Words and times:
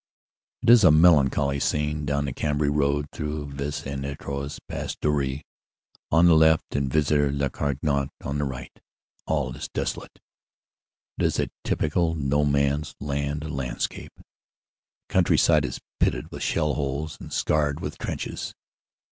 It 0.63 0.71
is 0.71 0.83
a 0.83 0.89
melancholy 0.89 1.59
scene. 1.59 2.07
Down 2.07 2.25
the 2.25 2.33
Cambrai 2.33 2.69
road 2.69 3.09
through 3.11 3.51
Vis 3.51 3.85
en 3.85 4.03
Artois, 4.03 4.57
past 4.67 4.99
Dury 4.99 5.43
on 6.11 6.25
the 6.25 6.33
left 6.33 6.75
and 6.75 6.91
Villers 6.91 7.35
lez 7.35 7.51
Cagni 7.51 7.81
court 7.87 8.09
on 8.23 8.39
the 8.39 8.43
right, 8.45 8.79
all 9.27 9.55
is 9.55 9.67
desolate. 9.71 10.19
It 11.19 11.25
is 11.25 11.39
a 11.39 11.51
typical 11.63 12.15
No 12.15 12.43
Man 12.43 12.79
s 12.81 12.95
Land 12.99 13.51
landscape. 13.55 14.13
The 14.15 14.23
countryside 15.07 15.65
is 15.65 15.79
pitted 15.99 16.31
with 16.31 16.41
shell 16.41 16.73
holes 16.73 17.19
and 17.19 17.31
scarred 17.31 17.79
with 17.79 17.99
trenches. 17.99 18.55